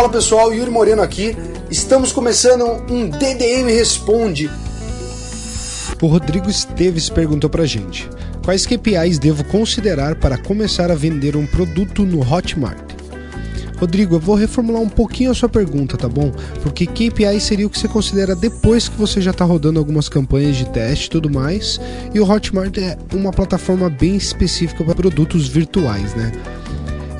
Fala 0.00 0.12
pessoal, 0.12 0.50
Yuri 0.50 0.70
Moreno 0.70 1.02
aqui. 1.02 1.36
Estamos 1.70 2.10
começando 2.10 2.64
um 2.90 3.10
DDM 3.10 3.66
Responde. 3.66 4.50
O 6.00 6.06
Rodrigo 6.06 6.48
Esteves 6.48 7.10
perguntou 7.10 7.50
pra 7.50 7.66
gente: 7.66 8.08
Quais 8.42 8.64
KPIs 8.64 9.18
devo 9.18 9.44
considerar 9.44 10.14
para 10.14 10.38
começar 10.38 10.90
a 10.90 10.94
vender 10.94 11.36
um 11.36 11.44
produto 11.44 12.02
no 12.06 12.20
Hotmart? 12.20 12.80
Rodrigo, 13.76 14.14
eu 14.14 14.20
vou 14.20 14.36
reformular 14.36 14.80
um 14.80 14.88
pouquinho 14.88 15.32
a 15.32 15.34
sua 15.34 15.50
pergunta, 15.50 15.98
tá 15.98 16.08
bom? 16.08 16.32
Porque 16.62 16.86
KPI 16.86 17.38
seria 17.38 17.66
o 17.66 17.70
que 17.70 17.78
você 17.78 17.86
considera 17.86 18.34
depois 18.34 18.88
que 18.88 18.96
você 18.96 19.20
já 19.20 19.32
está 19.32 19.44
rodando 19.44 19.78
algumas 19.78 20.08
campanhas 20.08 20.56
de 20.56 20.64
teste 20.70 21.08
e 21.08 21.10
tudo 21.10 21.28
mais. 21.28 21.78
E 22.14 22.18
o 22.18 22.26
Hotmart 22.26 22.74
é 22.78 22.96
uma 23.12 23.32
plataforma 23.32 23.90
bem 23.90 24.16
específica 24.16 24.82
para 24.82 24.94
produtos 24.94 25.46
virtuais, 25.46 26.14
né? 26.14 26.32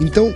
Então, 0.00 0.34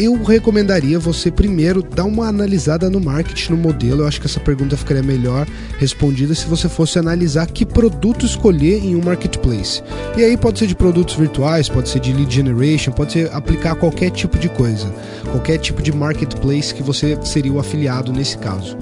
eu 0.00 0.22
recomendaria 0.22 0.98
você 0.98 1.30
primeiro 1.30 1.82
dar 1.82 2.04
uma 2.04 2.26
analisada 2.26 2.88
no 2.88 2.98
marketing, 2.98 3.52
no 3.52 3.58
modelo. 3.58 4.00
Eu 4.00 4.08
acho 4.08 4.18
que 4.18 4.26
essa 4.26 4.40
pergunta 4.40 4.74
ficaria 4.74 5.02
melhor 5.02 5.46
respondida 5.78 6.34
se 6.34 6.46
você 6.46 6.70
fosse 6.70 6.98
analisar 6.98 7.46
que 7.46 7.66
produto 7.66 8.24
escolher 8.24 8.82
em 8.82 8.96
um 8.96 9.04
marketplace. 9.04 9.82
E 10.16 10.24
aí 10.24 10.38
pode 10.38 10.58
ser 10.58 10.66
de 10.66 10.74
produtos 10.74 11.16
virtuais, 11.16 11.68
pode 11.68 11.90
ser 11.90 12.00
de 12.00 12.14
lead 12.14 12.34
generation, 12.34 12.92
pode 12.92 13.12
ser 13.12 13.30
aplicar 13.30 13.74
qualquer 13.74 14.10
tipo 14.10 14.38
de 14.38 14.48
coisa, 14.48 14.90
qualquer 15.30 15.58
tipo 15.58 15.82
de 15.82 15.92
marketplace 15.92 16.74
que 16.74 16.82
você 16.82 17.18
seria 17.22 17.52
o 17.52 17.58
afiliado 17.58 18.10
nesse 18.10 18.38
caso. 18.38 18.78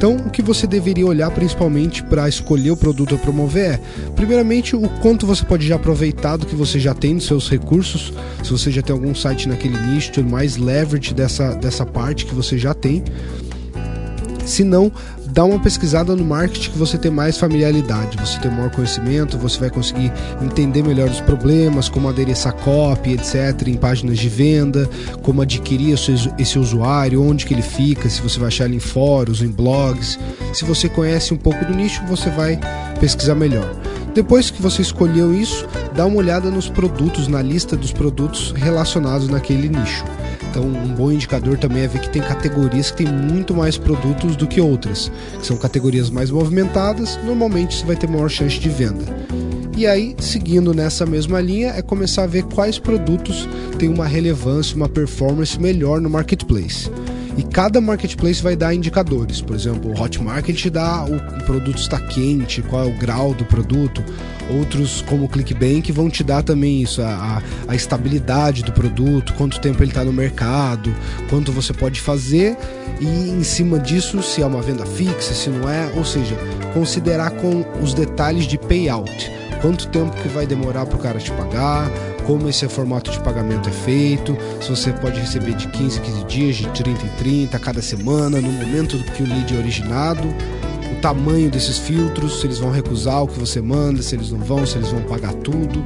Então, 0.00 0.16
o 0.16 0.30
que 0.30 0.40
você 0.40 0.66
deveria 0.66 1.06
olhar 1.06 1.30
principalmente 1.30 2.02
para 2.02 2.26
escolher 2.26 2.70
o 2.70 2.76
produto 2.76 3.14
a 3.14 3.18
promover 3.18 3.74
é, 3.74 3.80
primeiramente, 4.16 4.74
o 4.74 4.88
quanto 5.02 5.26
você 5.26 5.44
pode 5.44 5.66
já 5.66 5.76
aproveitar 5.76 6.38
do 6.38 6.46
que 6.46 6.54
você 6.54 6.80
já 6.80 6.94
tem 6.94 7.12
nos 7.12 7.26
seus 7.26 7.50
recursos, 7.50 8.10
se 8.42 8.50
você 8.50 8.70
já 8.70 8.80
tem 8.80 8.94
algum 8.94 9.14
site 9.14 9.46
naquele 9.46 9.76
nicho, 9.76 10.24
mais 10.24 10.56
leverage 10.56 11.12
dessa, 11.12 11.54
dessa 11.54 11.84
parte 11.84 12.24
que 12.24 12.34
você 12.34 12.56
já 12.56 12.72
tem. 12.72 13.04
Se 14.46 14.64
não, 14.64 14.90
dá 15.32 15.44
uma 15.44 15.58
pesquisada 15.58 16.14
no 16.16 16.24
marketing 16.24 16.70
que 16.70 16.78
você 16.78 16.98
tem 16.98 17.10
mais 17.10 17.38
familiaridade, 17.38 18.16
você 18.18 18.38
tem 18.40 18.50
maior 18.50 18.70
conhecimento, 18.70 19.38
você 19.38 19.58
vai 19.58 19.70
conseguir 19.70 20.12
entender 20.42 20.82
melhor 20.82 21.08
os 21.08 21.20
problemas, 21.20 21.88
como 21.88 22.08
aderir 22.08 22.32
essa 22.32 22.52
copy, 22.52 23.12
etc, 23.12 23.68
em 23.68 23.74
páginas 23.74 24.18
de 24.18 24.28
venda, 24.28 24.88
como 25.22 25.42
adquirir 25.42 25.94
esse 26.38 26.58
usuário, 26.58 27.22
onde 27.22 27.46
que 27.46 27.54
ele 27.54 27.62
fica, 27.62 28.08
se 28.08 28.20
você 28.20 28.38
vai 28.38 28.48
achar 28.48 28.64
ele 28.64 28.76
em 28.76 28.80
fóruns, 28.80 29.40
em 29.42 29.48
blogs. 29.48 30.18
Se 30.52 30.64
você 30.64 30.88
conhece 30.88 31.32
um 31.32 31.36
pouco 31.36 31.64
do 31.64 31.74
nicho, 31.74 32.02
você 32.06 32.28
vai 32.30 32.58
pesquisar 32.98 33.34
melhor. 33.34 33.70
Depois 34.14 34.50
que 34.50 34.60
você 34.60 34.82
escolheu 34.82 35.32
isso, 35.32 35.66
dá 35.94 36.04
uma 36.04 36.16
olhada 36.16 36.50
nos 36.50 36.68
produtos, 36.68 37.28
na 37.28 37.40
lista 37.40 37.76
dos 37.76 37.92
produtos 37.92 38.52
relacionados 38.56 39.28
naquele 39.28 39.68
nicho. 39.68 40.04
Então, 40.50 40.64
um 40.64 40.94
bom 40.94 41.12
indicador 41.12 41.56
também 41.56 41.84
é 41.84 41.86
ver 41.86 42.00
que 42.00 42.10
tem 42.10 42.20
categorias 42.20 42.90
que 42.90 43.04
tem 43.04 43.06
muito 43.06 43.54
mais 43.54 43.78
produtos 43.78 44.34
do 44.34 44.48
que 44.48 44.60
outras. 44.60 45.10
Que 45.38 45.46
são 45.46 45.56
categorias 45.56 46.10
mais 46.10 46.28
movimentadas, 46.28 47.16
normalmente 47.24 47.76
você 47.76 47.86
vai 47.86 47.94
ter 47.94 48.08
maior 48.08 48.28
chance 48.28 48.58
de 48.58 48.68
venda. 48.68 49.04
E 49.76 49.86
aí, 49.86 50.16
seguindo 50.18 50.74
nessa 50.74 51.06
mesma 51.06 51.40
linha, 51.40 51.68
é 51.68 51.80
começar 51.80 52.24
a 52.24 52.26
ver 52.26 52.42
quais 52.42 52.80
produtos 52.80 53.48
têm 53.78 53.88
uma 53.88 54.06
relevância, 54.06 54.76
uma 54.76 54.88
performance 54.88 55.58
melhor 55.58 56.00
no 56.00 56.10
marketplace. 56.10 56.90
E 57.36 57.42
cada 57.42 57.80
marketplace 57.80 58.42
vai 58.42 58.56
dar 58.56 58.74
indicadores. 58.74 59.40
Por 59.40 59.54
exemplo, 59.54 59.90
o 59.90 60.00
Hotmart 60.00 60.48
dá 60.68 61.04
o 61.04 61.44
produto 61.44 61.78
está 61.78 61.98
quente, 62.00 62.62
qual 62.62 62.84
é 62.84 62.86
o 62.86 62.98
grau 62.98 63.34
do 63.34 63.44
produto. 63.44 64.02
Outros, 64.50 65.02
como 65.02 65.26
o 65.26 65.28
ClickBank, 65.28 65.92
vão 65.92 66.10
te 66.10 66.24
dar 66.24 66.42
também 66.42 66.82
isso, 66.82 67.00
a, 67.02 67.40
a 67.68 67.74
estabilidade 67.74 68.64
do 68.64 68.72
produto, 68.72 69.32
quanto 69.34 69.60
tempo 69.60 69.80
ele 69.82 69.92
está 69.92 70.04
no 70.04 70.12
mercado, 70.12 70.92
quanto 71.28 71.52
você 71.52 71.72
pode 71.72 72.00
fazer 72.00 72.56
e 73.00 73.06
em 73.30 73.44
cima 73.44 73.78
disso 73.78 74.20
se 74.22 74.42
é 74.42 74.46
uma 74.46 74.60
venda 74.60 74.84
fixa, 74.84 75.32
se 75.32 75.48
não 75.48 75.68
é, 75.68 75.92
ou 75.96 76.04
seja, 76.04 76.36
considerar 76.74 77.30
com 77.30 77.64
os 77.80 77.94
detalhes 77.94 78.46
de 78.46 78.58
payout. 78.58 79.30
Quanto 79.60 79.88
tempo 79.88 80.16
que 80.16 80.28
vai 80.28 80.46
demorar 80.46 80.86
para 80.86 80.96
o 80.96 81.00
cara 81.00 81.18
te 81.18 81.30
pagar, 81.32 81.90
como 82.26 82.48
esse 82.48 82.66
formato 82.68 83.10
de 83.10 83.20
pagamento 83.20 83.68
é 83.68 83.72
feito, 83.72 84.36
se 84.60 84.70
você 84.70 84.92
pode 84.92 85.20
receber 85.20 85.54
de 85.54 85.68
15 85.68 85.98
em 85.98 86.02
15 86.02 86.24
dias, 86.24 86.56
de 86.56 86.68
30 86.68 87.04
em 87.04 87.08
30, 87.18 87.58
cada 87.58 87.82
semana, 87.82 88.40
no 88.40 88.50
momento 88.52 88.98
que 89.14 89.22
o 89.22 89.26
lead 89.26 89.54
é 89.54 89.58
originado, 89.58 90.28
o 90.92 91.00
tamanho 91.00 91.50
desses 91.50 91.78
filtros, 91.78 92.40
se 92.40 92.46
eles 92.46 92.58
vão 92.58 92.70
recusar 92.70 93.22
o 93.22 93.28
que 93.28 93.38
você 93.38 93.60
manda, 93.60 94.02
se 94.02 94.14
eles 94.14 94.30
não 94.30 94.38
vão, 94.38 94.66
se 94.66 94.76
eles 94.76 94.88
vão 94.88 95.02
pagar 95.02 95.32
tudo. 95.34 95.82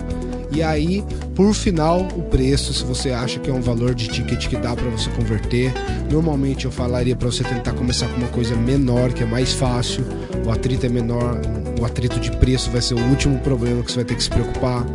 E 0.50 0.62
aí, 0.62 1.04
por 1.34 1.52
final, 1.52 2.06
o 2.16 2.22
preço, 2.22 2.72
se 2.72 2.84
você 2.84 3.10
acha 3.10 3.40
que 3.40 3.50
é 3.50 3.52
um 3.52 3.60
valor 3.60 3.92
de 3.92 4.06
ticket 4.06 4.46
que 4.46 4.56
dá 4.56 4.74
para 4.74 4.88
você 4.88 5.10
converter. 5.10 5.72
Normalmente 6.10 6.64
eu 6.64 6.70
falaria 6.70 7.16
para 7.16 7.28
você 7.28 7.42
tentar 7.42 7.72
começar 7.72 8.06
com 8.06 8.18
uma 8.18 8.28
coisa 8.28 8.54
menor, 8.54 9.12
que 9.12 9.24
é 9.24 9.26
mais 9.26 9.52
fácil. 9.52 10.04
O 10.46 10.52
atrito 10.52 10.86
é 10.86 10.88
menor, 10.88 11.40
o 11.80 11.84
atrito 11.84 12.20
de 12.20 12.30
preço 12.36 12.70
vai 12.70 12.80
ser 12.80 12.94
o 12.94 13.00
último 13.08 13.38
problema 13.40 13.82
que 13.82 13.90
você 13.90 13.96
vai 13.96 14.04
ter 14.04 14.14
que 14.14 14.22
se 14.22 14.30
preocupar 14.30 14.86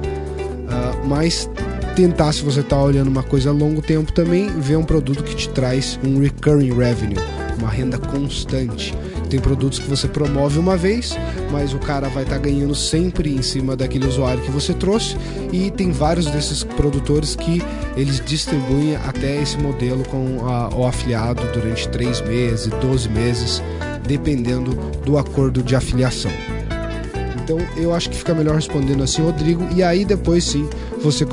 mas 1.05 1.49
tentar, 1.95 2.31
se 2.31 2.43
você 2.43 2.61
está 2.61 2.81
olhando 2.81 3.09
uma 3.09 3.23
coisa 3.23 3.49
a 3.49 3.53
longo 3.53 3.81
tempo 3.81 4.11
também, 4.11 4.49
ver 4.49 4.77
um 4.77 4.83
produto 4.83 5.23
que 5.23 5.35
te 5.35 5.49
traz 5.49 5.99
um 6.03 6.19
recurring 6.19 6.73
revenue, 6.73 7.17
uma 7.57 7.69
renda 7.69 7.97
constante. 7.97 8.93
Tem 9.29 9.39
produtos 9.39 9.77
que 9.77 9.87
você 9.87 10.07
promove 10.07 10.57
uma 10.57 10.75
vez, 10.75 11.15
mas 11.51 11.71
o 11.73 11.77
cara 11.77 12.09
vai 12.09 12.23
estar 12.23 12.37
tá 12.37 12.41
ganhando 12.41 12.73
sempre 12.73 13.35
em 13.35 13.43
cima 13.43 13.75
daquele 13.75 14.07
usuário 14.07 14.41
que 14.41 14.49
você 14.49 14.73
trouxe. 14.73 15.15
E 15.53 15.69
tem 15.69 15.91
vários 15.91 16.25
desses 16.25 16.63
produtores 16.63 17.35
que 17.35 17.61
eles 17.95 18.19
distribuem 18.25 18.95
até 18.95 19.39
esse 19.39 19.57
modelo 19.57 20.03
com 20.05 20.47
a, 20.47 20.73
o 20.75 20.85
afiliado 20.85 21.43
durante 21.53 21.87
3 21.89 22.21
meses, 22.21 22.67
12 22.81 23.09
meses, 23.09 23.61
dependendo 24.07 24.71
do 25.05 25.17
acordo 25.17 25.61
de 25.61 25.75
afiliação. 25.75 26.31
Então 27.49 27.57
eu 27.75 27.95
acho 27.95 28.11
que 28.11 28.15
fica 28.15 28.31
melhor 28.35 28.53
respondendo 28.53 29.01
assim, 29.01 29.23
Rodrigo, 29.23 29.67
e 29.75 29.81
aí 29.81 30.05
depois 30.05 30.43
sim 30.43 30.69
você 31.01 31.25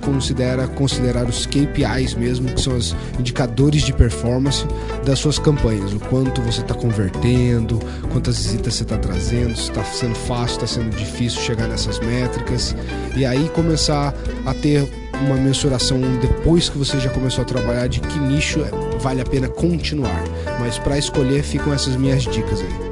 considera 0.00 0.66
considerar 0.66 1.28
os 1.28 1.46
KPIs 1.46 2.14
mesmo, 2.14 2.48
que 2.48 2.60
são 2.60 2.76
os 2.76 2.96
indicadores 3.16 3.82
de 3.82 3.92
performance 3.92 4.66
das 5.04 5.20
suas 5.20 5.38
campanhas, 5.38 5.92
o 5.92 6.00
quanto 6.00 6.42
você 6.42 6.60
está 6.60 6.74
convertendo, 6.74 7.78
quantas 8.12 8.38
visitas 8.38 8.74
você 8.74 8.82
está 8.82 8.98
trazendo, 8.98 9.54
se 9.54 9.70
está 9.70 9.84
sendo 9.84 10.16
fácil, 10.16 10.56
está 10.56 10.66
sendo 10.66 10.90
difícil 10.96 11.40
chegar 11.40 11.68
nessas 11.68 12.00
métricas, 12.00 12.74
e 13.16 13.24
aí 13.24 13.48
começar 13.50 14.12
a 14.44 14.52
ter 14.54 14.84
uma 15.24 15.36
mensuração 15.36 16.00
depois 16.20 16.68
que 16.68 16.78
você 16.78 16.98
já 16.98 17.10
começou 17.10 17.42
a 17.42 17.44
trabalhar 17.44 17.86
de 17.86 18.00
que 18.00 18.18
nicho 18.18 18.58
vale 18.98 19.20
a 19.20 19.24
pena 19.24 19.48
continuar. 19.48 20.24
Mas 20.58 20.78
para 20.78 20.98
escolher 20.98 21.44
ficam 21.44 21.72
essas 21.72 21.94
minhas 21.94 22.24
dicas 22.24 22.60
aí. 22.60 22.90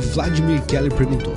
Vladimir 0.00 0.62
Keller 0.62 0.92
perguntou: 0.92 1.34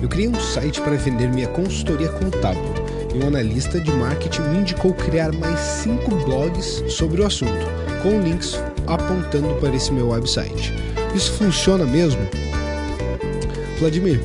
Eu 0.00 0.08
criei 0.08 0.28
um 0.28 0.40
site 0.40 0.80
para 0.80 0.96
vender 0.96 1.28
minha 1.28 1.48
consultoria 1.48 2.08
contábil 2.08 2.74
e 3.14 3.22
um 3.22 3.28
analista 3.28 3.80
de 3.80 3.90
marketing 3.92 4.42
me 4.42 4.58
indicou 4.58 4.92
criar 4.94 5.32
mais 5.32 5.60
cinco 5.60 6.14
blogs 6.24 6.82
sobre 6.88 7.20
o 7.20 7.26
assunto, 7.26 7.66
com 8.02 8.20
links 8.20 8.60
apontando 8.86 9.54
para 9.60 9.74
esse 9.74 9.92
meu 9.92 10.08
website. 10.08 10.72
Isso 11.14 11.32
funciona 11.32 11.84
mesmo? 11.84 12.20
Vladimir, 13.78 14.20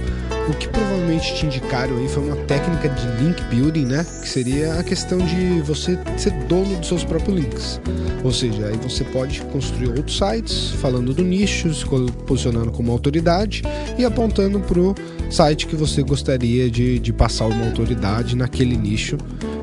o 0.49 0.53
que 0.53 0.67
provavelmente 0.67 1.35
te 1.35 1.45
indicaram 1.45 1.97
aí 1.97 2.07
foi 2.07 2.23
uma 2.23 2.35
técnica 2.35 2.89
de 2.89 3.23
link 3.23 3.41
building, 3.45 3.85
né? 3.85 4.05
Que 4.21 4.27
seria 4.27 4.73
a 4.75 4.83
questão 4.83 5.17
de 5.19 5.61
você 5.61 5.97
ser 6.17 6.31
dono 6.47 6.75
dos 6.77 6.87
seus 6.87 7.03
próprios 7.03 7.37
links. 7.37 7.81
Ou 8.23 8.31
seja, 8.31 8.67
aí 8.67 8.77
você 8.77 9.03
pode 9.03 9.41
construir 9.41 9.89
outros 9.89 10.17
sites 10.17 10.71
falando 10.81 11.13
do 11.13 11.23
nicho, 11.23 11.73
se 11.73 11.85
posicionando 12.25 12.71
como 12.71 12.91
autoridade 12.91 13.63
e 13.97 14.05
apontando 14.05 14.59
para 14.59 14.79
o 14.79 14.95
site 15.29 15.67
que 15.67 15.75
você 15.75 16.03
gostaria 16.03 16.69
de, 16.69 16.99
de 16.99 17.13
passar 17.13 17.45
uma 17.45 17.65
autoridade 17.65 18.35
naquele 18.35 18.77
nicho 18.77 19.17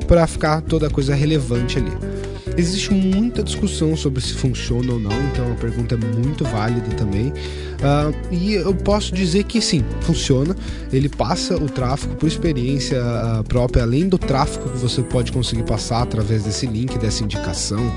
para 0.07 0.25
ficar 0.27 0.61
toda 0.61 0.89
coisa 0.89 1.15
relevante 1.15 1.77
ali. 1.77 2.20
Existe 2.57 2.93
muita 2.93 3.41
discussão 3.41 3.95
sobre 3.95 4.21
se 4.21 4.33
funciona 4.33 4.93
ou 4.93 4.99
não, 4.99 5.11
então 5.31 5.51
a 5.51 5.55
pergunta 5.55 5.95
é 5.95 5.97
muito 5.97 6.43
válida 6.43 6.89
também. 6.95 7.29
Uh, 7.29 8.13
e 8.31 8.53
eu 8.53 8.73
posso 8.75 9.13
dizer 9.13 9.45
que 9.45 9.61
sim, 9.61 9.83
funciona. 10.01 10.55
Ele 10.91 11.09
passa 11.09 11.55
o 11.55 11.67
tráfego 11.67 12.15
por 12.15 12.27
experiência 12.27 13.01
uh, 13.01 13.43
própria, 13.43 13.83
além 13.83 14.07
do 14.07 14.17
tráfego 14.17 14.69
que 14.69 14.77
você 14.77 15.01
pode 15.01 15.31
conseguir 15.31 15.63
passar 15.63 16.03
através 16.03 16.43
desse 16.43 16.67
link, 16.67 16.97
dessa 16.99 17.23
indicação 17.23 17.91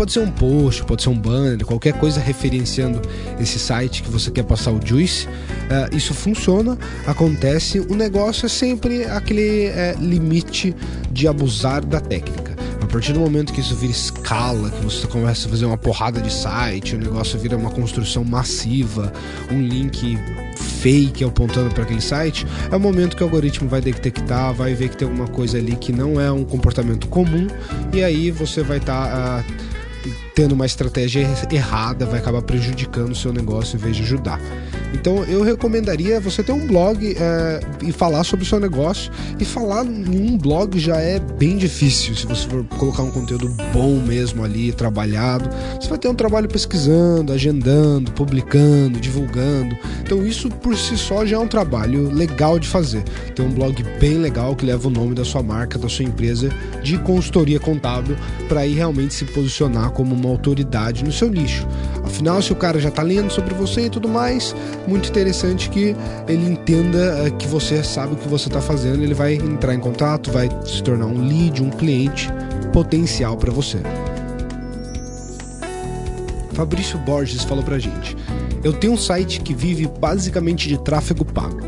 pode 0.00 0.14
ser 0.14 0.20
um 0.20 0.30
post, 0.30 0.82
pode 0.86 1.02
ser 1.02 1.10
um 1.10 1.18
banner, 1.18 1.62
qualquer 1.62 1.92
coisa 1.92 2.18
referenciando 2.18 3.02
esse 3.38 3.58
site 3.58 4.02
que 4.02 4.10
você 4.10 4.30
quer 4.30 4.44
passar 4.44 4.72
o 4.72 4.80
juice. 4.82 5.26
Uh, 5.26 5.94
isso 5.94 6.14
funciona, 6.14 6.78
acontece. 7.06 7.80
O 7.80 7.94
negócio 7.94 8.46
é 8.46 8.48
sempre 8.48 9.04
aquele 9.04 9.66
é, 9.66 9.94
limite 10.00 10.74
de 11.12 11.28
abusar 11.28 11.84
da 11.84 12.00
técnica. 12.00 12.49
Partir 12.92 13.12
do 13.12 13.20
momento 13.20 13.52
que 13.52 13.60
isso 13.60 13.74
vira 13.76 13.92
escala, 13.92 14.68
que 14.68 14.84
você 14.84 15.06
começa 15.06 15.46
a 15.46 15.50
fazer 15.50 15.64
uma 15.64 15.78
porrada 15.78 16.20
de 16.20 16.32
site, 16.32 16.96
o 16.96 16.98
negócio 16.98 17.38
vira 17.38 17.56
uma 17.56 17.70
construção 17.70 18.24
massiva, 18.24 19.12
um 19.50 19.60
link 19.60 20.18
fake 20.56 21.22
apontando 21.22 21.72
para 21.72 21.84
aquele 21.84 22.00
site, 22.00 22.44
é 22.70 22.74
o 22.74 22.80
momento 22.80 23.16
que 23.16 23.22
o 23.22 23.26
algoritmo 23.26 23.68
vai 23.68 23.80
detectar, 23.80 24.52
vai 24.52 24.74
ver 24.74 24.88
que 24.88 24.96
tem 24.96 25.06
alguma 25.06 25.28
coisa 25.28 25.56
ali 25.56 25.76
que 25.76 25.92
não 25.92 26.20
é 26.20 26.32
um 26.32 26.44
comportamento 26.44 27.06
comum 27.06 27.46
e 27.92 28.02
aí 28.02 28.30
você 28.30 28.62
vai 28.62 28.78
estar 28.78 29.08
tá, 29.08 29.44
uh, 29.46 30.10
tendo 30.34 30.52
uma 30.52 30.66
estratégia 30.66 31.28
errada, 31.50 32.06
vai 32.06 32.18
acabar 32.18 32.42
prejudicando 32.42 33.12
o 33.12 33.16
seu 33.16 33.32
negócio 33.32 33.76
em 33.76 33.80
vez 33.80 33.96
de 33.96 34.02
ajudar. 34.02 34.40
Então 34.94 35.24
eu 35.24 35.42
recomendaria 35.42 36.20
você 36.20 36.42
ter 36.42 36.52
um 36.52 36.66
blog 36.66 37.16
é, 37.18 37.60
e 37.82 37.92
falar 37.92 38.24
sobre 38.24 38.44
o 38.44 38.48
seu 38.48 38.60
negócio. 38.60 39.10
E 39.38 39.44
falar 39.44 39.84
em 39.84 40.32
um 40.32 40.36
blog 40.36 40.78
já 40.78 40.96
é 40.96 41.18
bem 41.18 41.56
difícil. 41.56 42.14
Se 42.14 42.26
você 42.26 42.48
for 42.48 42.64
colocar 42.78 43.02
um 43.02 43.10
conteúdo 43.10 43.48
bom 43.72 44.00
mesmo 44.00 44.44
ali, 44.44 44.72
trabalhado, 44.72 45.48
você 45.80 45.88
vai 45.88 45.98
ter 45.98 46.08
um 46.08 46.14
trabalho 46.14 46.48
pesquisando, 46.48 47.32
agendando, 47.32 48.12
publicando, 48.12 49.00
divulgando. 49.00 49.76
Então 50.02 50.26
isso 50.26 50.48
por 50.48 50.76
si 50.76 50.96
só 50.96 51.24
já 51.24 51.36
é 51.36 51.38
um 51.38 51.48
trabalho 51.48 52.10
legal 52.10 52.58
de 52.58 52.68
fazer. 52.68 53.02
Ter 53.34 53.42
um 53.42 53.50
blog 53.50 53.82
bem 54.00 54.18
legal 54.18 54.54
que 54.56 54.66
leva 54.66 54.88
o 54.88 54.90
nome 54.90 55.14
da 55.14 55.24
sua 55.24 55.42
marca, 55.42 55.78
da 55.78 55.88
sua 55.88 56.04
empresa 56.04 56.50
de 56.82 56.98
consultoria 56.98 57.60
contábil 57.60 58.16
para 58.48 58.66
ir 58.66 58.74
realmente 58.74 59.14
se 59.14 59.24
posicionar 59.24 59.90
como 59.90 60.14
uma 60.14 60.28
autoridade 60.28 61.04
no 61.04 61.12
seu 61.12 61.28
nicho. 61.28 61.66
Afinal, 62.04 62.42
se 62.42 62.52
o 62.52 62.56
cara 62.56 62.80
já 62.80 62.88
está 62.88 63.02
lendo 63.02 63.30
sobre 63.30 63.54
você 63.54 63.86
e 63.86 63.90
tudo 63.90 64.08
mais, 64.08 64.54
muito 64.90 65.08
interessante 65.08 65.70
que 65.70 65.94
ele 66.26 66.50
entenda 66.50 67.24
uh, 67.24 67.36
que 67.36 67.46
você 67.46 67.80
sabe 67.84 68.14
o 68.14 68.16
que 68.16 68.28
você 68.28 68.48
está 68.48 68.60
fazendo, 68.60 69.04
ele 69.04 69.14
vai 69.14 69.34
entrar 69.34 69.72
em 69.72 69.78
contato, 69.78 70.32
vai 70.32 70.48
se 70.66 70.82
tornar 70.82 71.06
um 71.06 71.28
lead, 71.28 71.62
um 71.62 71.70
cliente 71.70 72.28
potencial 72.72 73.36
para 73.36 73.52
você. 73.52 73.78
Fabrício 76.54 76.98
Borges 76.98 77.44
falou 77.44 77.62
pra 77.62 77.78
gente: 77.78 78.16
Eu 78.64 78.72
tenho 78.72 78.94
um 78.94 78.96
site 78.96 79.40
que 79.40 79.54
vive 79.54 79.86
basicamente 79.86 80.68
de 80.68 80.76
tráfego 80.82 81.24
pago. 81.24 81.60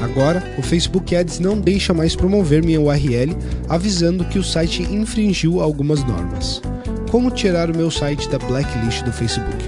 Agora, 0.00 0.42
o 0.56 0.62
Facebook 0.62 1.14
Ads 1.14 1.38
não 1.38 1.60
deixa 1.60 1.92
mais 1.92 2.16
promover 2.16 2.64
minha 2.64 2.80
URL, 2.80 3.36
avisando 3.68 4.24
que 4.24 4.38
o 4.38 4.42
site 4.42 4.82
infringiu 4.82 5.60
algumas 5.60 6.02
normas. 6.02 6.62
Como 7.10 7.30
tirar 7.30 7.70
o 7.70 7.76
meu 7.76 7.90
site 7.90 8.26
da 8.30 8.38
blacklist 8.38 9.04
do 9.04 9.12
Facebook? 9.12 9.62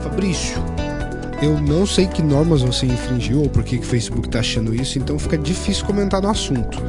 Fabrício, 0.00 0.62
eu 1.42 1.60
não 1.60 1.86
sei 1.86 2.06
que 2.06 2.22
normas 2.22 2.62
você 2.62 2.86
infringiu 2.86 3.42
ou 3.42 3.48
por 3.48 3.62
que 3.62 3.76
o 3.76 3.82
Facebook 3.82 4.26
está 4.26 4.40
achando 4.40 4.74
isso, 4.74 4.98
então 4.98 5.18
fica 5.18 5.36
difícil 5.36 5.84
comentar 5.84 6.22
no 6.22 6.28
assunto. 6.28 6.82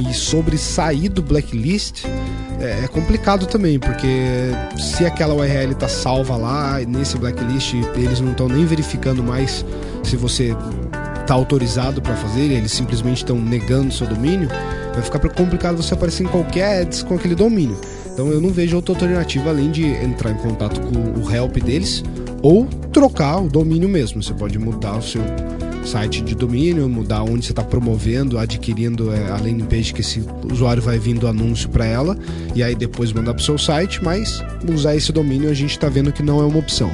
E 0.00 0.12
sobre 0.12 0.58
sair 0.58 1.08
do 1.08 1.22
blacklist, 1.22 2.04
é, 2.60 2.84
é 2.84 2.88
complicado 2.88 3.46
também, 3.46 3.78
porque 3.78 4.50
se 4.78 5.06
aquela 5.06 5.34
URL 5.34 5.72
está 5.72 5.88
salva 5.88 6.36
lá 6.36 6.78
nesse 6.80 7.16
blacklist, 7.16 7.74
eles 7.94 8.20
não 8.20 8.32
estão 8.32 8.48
nem 8.48 8.66
verificando 8.66 9.22
mais 9.22 9.64
se 10.02 10.16
você 10.16 10.54
está 11.20 11.34
autorizado 11.34 12.00
para 12.00 12.14
fazer, 12.14 12.52
eles 12.52 12.72
simplesmente 12.72 13.18
estão 13.18 13.36
negando 13.36 13.92
seu 13.92 14.06
domínio, 14.06 14.48
vai 14.92 15.02
ficar 15.02 15.18
complicado 15.30 15.76
você 15.76 15.94
aparecer 15.94 16.24
em 16.24 16.28
qualquer 16.28 16.82
ads 16.82 17.02
com 17.02 17.14
aquele 17.14 17.34
domínio. 17.34 17.78
Então 18.12 18.28
eu 18.28 18.40
não 18.40 18.50
vejo 18.50 18.76
outra 18.76 18.94
alternativa 18.94 19.50
além 19.50 19.70
de 19.70 19.84
entrar 19.84 20.30
em 20.30 20.36
contato 20.36 20.80
com 20.80 21.20
o 21.20 21.34
help 21.34 21.56
deles 21.58 22.02
ou 22.42 22.68
trocar 22.96 23.42
o 23.42 23.48
domínio 23.50 23.90
mesmo. 23.90 24.22
Você 24.22 24.32
pode 24.32 24.58
mudar 24.58 24.96
o 24.96 25.02
seu 25.02 25.20
site 25.84 26.22
de 26.22 26.34
domínio, 26.34 26.88
mudar 26.88 27.24
onde 27.24 27.44
você 27.44 27.52
está 27.52 27.62
promovendo, 27.62 28.38
adquirindo 28.38 29.12
é, 29.12 29.30
a 29.30 29.34
landing 29.34 29.66
page 29.66 29.92
que 29.92 30.00
esse 30.00 30.24
usuário 30.50 30.82
vai 30.82 30.98
vindo 30.98 31.28
anúncio 31.28 31.68
para 31.68 31.84
ela 31.84 32.16
e 32.54 32.62
aí 32.62 32.74
depois 32.74 33.12
mandar 33.12 33.34
para 33.34 33.42
o 33.42 33.44
seu 33.44 33.58
site, 33.58 34.02
mas 34.02 34.42
usar 34.66 34.96
esse 34.96 35.12
domínio 35.12 35.50
a 35.50 35.52
gente 35.52 35.72
está 35.72 35.90
vendo 35.90 36.10
que 36.10 36.22
não 36.22 36.40
é 36.40 36.46
uma 36.46 36.58
opção. 36.58 36.90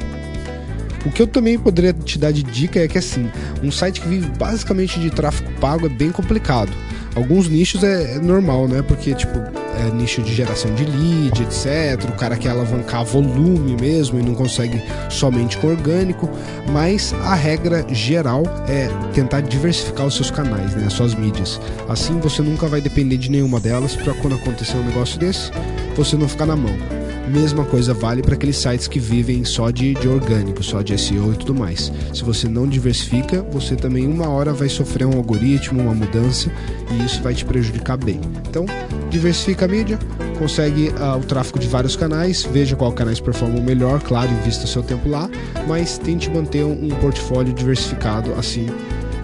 O 1.05 1.09
que 1.09 1.21
eu 1.21 1.27
também 1.27 1.57
poderia 1.57 1.93
te 1.93 2.19
dar 2.19 2.33
de 2.33 2.43
dica 2.43 2.81
é 2.81 2.87
que 2.87 2.97
assim, 2.97 3.29
um 3.63 3.71
site 3.71 4.01
que 4.01 4.07
vive 4.07 4.27
basicamente 4.37 4.99
de 4.99 5.09
tráfego 5.09 5.49
pago 5.61 5.85
é 5.85 5.89
bem 5.89 6.11
complicado. 6.11 6.71
Alguns 7.15 7.47
nichos 7.47 7.81
é, 7.81 8.15
é 8.15 8.19
normal, 8.19 8.67
né? 8.67 8.81
Porque 8.81 9.13
tipo, 9.13 9.39
é, 9.77 9.91
nicho 9.93 10.21
de 10.21 10.33
geração 10.33 10.73
de 10.75 10.85
lead, 10.85 11.41
etc. 11.41 12.09
O 12.09 12.13
cara 12.13 12.37
quer 12.37 12.49
alavancar 12.49 13.03
volume 13.03 13.75
mesmo 13.79 14.19
e 14.19 14.23
não 14.23 14.33
consegue 14.33 14.81
somente 15.09 15.57
com 15.57 15.67
orgânico, 15.67 16.29
mas 16.71 17.13
a 17.13 17.35
regra 17.35 17.85
geral 17.89 18.43
é 18.67 18.87
tentar 19.13 19.41
diversificar 19.41 20.05
os 20.05 20.15
seus 20.15 20.31
canais, 20.31 20.75
né, 20.75 20.85
as 20.87 20.93
suas 20.93 21.13
mídias. 21.13 21.59
Assim 21.87 22.19
você 22.19 22.41
nunca 22.41 22.67
vai 22.67 22.81
depender 22.81 23.17
de 23.17 23.29
nenhuma 23.29 23.59
delas 23.59 23.95
para 23.95 24.13
quando 24.15 24.35
acontecer 24.35 24.77
um 24.77 24.83
negócio 24.83 25.19
desse, 25.19 25.51
você 25.95 26.15
não 26.15 26.27
ficar 26.27 26.45
na 26.45 26.55
mão. 26.55 27.02
Mesma 27.27 27.63
coisa 27.65 27.93
vale 27.93 28.21
para 28.21 28.35
aqueles 28.35 28.57
sites 28.57 28.87
que 28.87 28.99
vivem 28.99 29.45
só 29.45 29.71
de, 29.71 29.93
de 29.93 30.07
orgânico, 30.07 30.61
só 30.61 30.81
de 30.81 30.97
SEO 30.97 31.33
e 31.33 31.37
tudo 31.37 31.55
mais. 31.55 31.91
Se 32.13 32.23
você 32.23 32.47
não 32.47 32.67
diversifica, 32.67 33.41
você 33.51 33.75
também 33.75 34.07
uma 34.07 34.29
hora 34.29 34.53
vai 34.53 34.69
sofrer 34.69 35.05
um 35.05 35.17
algoritmo, 35.17 35.81
uma 35.81 35.93
mudança 35.93 36.51
e 36.91 37.05
isso 37.05 37.21
vai 37.21 37.33
te 37.33 37.45
prejudicar 37.45 37.97
bem. 37.97 38.19
Então, 38.47 38.65
diversifica 39.09 39.65
a 39.65 39.67
mídia, 39.67 39.97
consegue 40.37 40.89
uh, 40.89 41.17
o 41.17 41.23
tráfego 41.23 41.59
de 41.59 41.67
vários 41.67 41.95
canais, 41.95 42.43
veja 42.43 42.75
qual 42.75 42.91
canais 42.91 43.19
performam 43.19 43.63
melhor, 43.63 44.01
claro, 44.01 44.29
invista 44.31 44.67
seu 44.67 44.83
tempo 44.83 45.07
lá, 45.07 45.29
mas 45.67 45.97
tente 45.97 46.29
manter 46.29 46.63
um, 46.63 46.85
um 46.85 46.89
portfólio 46.89 47.53
diversificado, 47.53 48.33
assim 48.33 48.67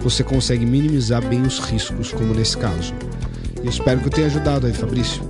você 0.00 0.24
consegue 0.24 0.64
minimizar 0.64 1.22
bem 1.26 1.42
os 1.42 1.58
riscos, 1.58 2.12
como 2.12 2.34
nesse 2.34 2.56
caso. 2.56 2.94
E 3.62 3.68
espero 3.68 4.00
que 4.00 4.06
eu 4.06 4.10
tenha 4.10 4.26
ajudado 4.26 4.66
aí, 4.66 4.72
Fabrício. 4.72 5.29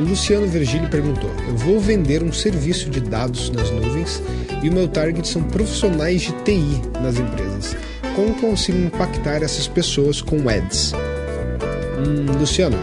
O 0.00 0.02
Luciano 0.02 0.46
Virgílio 0.46 0.88
perguntou: 0.88 1.30
Eu 1.46 1.54
vou 1.54 1.78
vender 1.78 2.22
um 2.22 2.32
serviço 2.32 2.88
de 2.88 3.00
dados 3.00 3.50
nas 3.50 3.70
nuvens 3.70 4.22
e 4.62 4.70
o 4.70 4.72
meu 4.72 4.88
target 4.88 5.28
são 5.28 5.42
profissionais 5.42 6.22
de 6.22 6.32
TI 6.42 6.80
nas 7.02 7.18
empresas. 7.18 7.76
Como 8.16 8.34
consigo 8.36 8.78
impactar 8.78 9.42
essas 9.42 9.68
pessoas 9.68 10.22
com 10.22 10.48
ads? 10.48 10.94
Hum, 11.98 12.38
Luciano, 12.38 12.78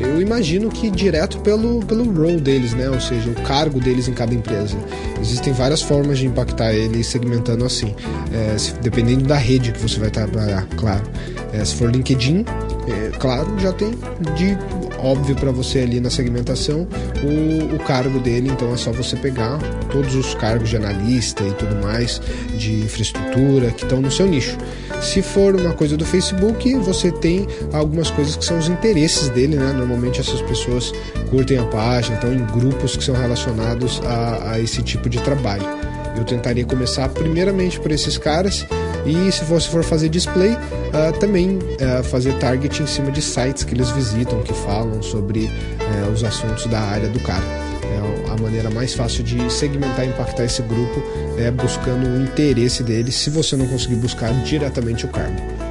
eu 0.00 0.20
imagino 0.20 0.68
que 0.68 0.90
direto 0.90 1.38
pelo, 1.38 1.84
pelo 1.86 2.04
role 2.12 2.40
deles, 2.40 2.74
né? 2.74 2.90
Ou 2.90 3.00
seja, 3.00 3.30
o 3.30 3.34
cargo 3.42 3.78
deles 3.78 4.08
em 4.08 4.12
cada 4.12 4.34
empresa. 4.34 4.76
Existem 5.20 5.52
várias 5.52 5.80
formas 5.80 6.18
de 6.18 6.26
impactar 6.26 6.74
ele 6.74 7.04
segmentando 7.04 7.64
assim, 7.64 7.94
é, 8.32 8.58
se, 8.58 8.72
dependendo 8.74 9.24
da 9.24 9.36
rede 9.36 9.70
que 9.70 9.80
você 9.80 10.00
vai 10.00 10.10
trabalhar, 10.10 10.66
claro. 10.76 11.04
É, 11.52 11.64
se 11.64 11.76
for 11.76 11.90
LinkedIn, 11.90 12.44
é, 12.88 13.16
claro, 13.18 13.48
já 13.58 13.72
tem 13.72 13.92
de 14.36 14.58
óbvio 14.98 15.34
para 15.34 15.50
você 15.50 15.80
ali 15.80 16.00
na 16.00 16.10
segmentação 16.10 16.86
o, 17.22 17.74
o 17.74 17.78
cargo 17.80 18.18
dele, 18.18 18.50
então 18.50 18.72
é 18.72 18.76
só 18.76 18.92
você 18.92 19.16
pegar 19.16 19.58
todos 19.90 20.14
os 20.14 20.34
cargos 20.34 20.68
de 20.68 20.76
analista 20.76 21.42
e 21.42 21.52
tudo 21.52 21.76
mais, 21.76 22.20
de 22.56 22.80
infraestrutura 22.80 23.70
que 23.70 23.84
estão 23.84 24.00
no 24.00 24.10
seu 24.10 24.26
nicho. 24.26 24.56
Se 25.00 25.22
for 25.22 25.54
uma 25.54 25.72
coisa 25.72 25.96
do 25.96 26.04
Facebook, 26.04 26.74
você 26.76 27.10
tem 27.10 27.46
algumas 27.72 28.10
coisas 28.10 28.36
que 28.36 28.44
são 28.44 28.58
os 28.58 28.68
interesses 28.68 29.28
dele, 29.28 29.56
né? 29.56 29.72
Normalmente 29.72 30.20
essas 30.20 30.40
pessoas 30.42 30.92
curtem 31.30 31.58
a 31.58 31.64
página, 31.64 32.16
estão 32.16 32.32
em 32.32 32.44
grupos 32.46 32.96
que 32.96 33.04
são 33.04 33.14
relacionados 33.14 34.00
a, 34.04 34.52
a 34.52 34.60
esse 34.60 34.82
tipo 34.82 35.08
de 35.08 35.20
trabalho. 35.20 35.85
Eu 36.16 36.24
tentaria 36.24 36.64
começar 36.64 37.08
primeiramente 37.08 37.78
por 37.78 37.90
esses 37.92 38.16
caras 38.16 38.66
e 39.06 39.30
se 39.30 39.44
você 39.44 39.68
for 39.68 39.84
fazer 39.84 40.08
display, 40.08 40.50
uh, 40.52 41.18
também 41.20 41.58
uh, 41.58 42.02
fazer 42.04 42.32
target 42.38 42.82
em 42.82 42.86
cima 42.86 43.12
de 43.12 43.22
sites 43.22 43.62
que 43.62 43.74
eles 43.74 43.90
visitam, 43.90 44.42
que 44.42 44.52
falam 44.52 45.00
sobre 45.00 45.44
uh, 45.44 46.12
os 46.12 46.24
assuntos 46.24 46.66
da 46.66 46.80
área 46.80 47.08
do 47.08 47.20
cara. 47.20 47.44
É 47.84 48.32
a 48.32 48.36
maneira 48.42 48.68
mais 48.68 48.94
fácil 48.94 49.22
de 49.22 49.50
segmentar 49.52 50.04
e 50.04 50.08
impactar 50.08 50.44
esse 50.44 50.60
grupo 50.62 51.02
é 51.38 51.50
buscando 51.50 52.06
o 52.06 52.22
interesse 52.22 52.82
deles, 52.82 53.14
se 53.14 53.30
você 53.30 53.54
não 53.56 53.66
conseguir 53.68 53.96
buscar 53.96 54.32
diretamente 54.42 55.04
o 55.04 55.08
cargo. 55.08 55.65